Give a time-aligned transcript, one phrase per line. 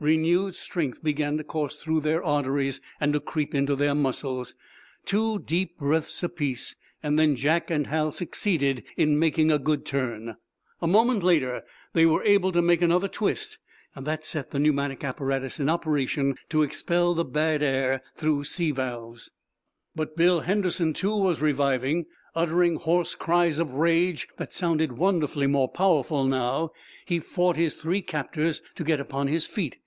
[0.00, 4.54] Renewed strength began to course through their arteries and to creep into their muscles.
[5.04, 10.36] Two deep breaths apiece, and then Jack and Hal succeeded in making a good turn.
[10.80, 11.62] A moment later
[11.94, 13.58] they were able to make another twist,
[13.96, 19.32] that set the pneumatic apparatus in operation to expel the bad air through sea valves.
[19.96, 22.06] But Bill Henderson, too, was reviving.
[22.36, 26.70] Uttering hoarse cries of rage that sounded wonderfully more powerful, now,
[27.04, 29.78] he fought his three captors to get upon his feet.